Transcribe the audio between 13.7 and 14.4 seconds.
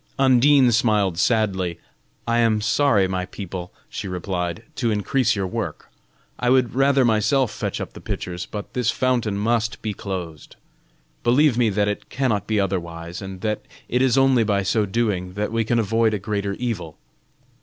it is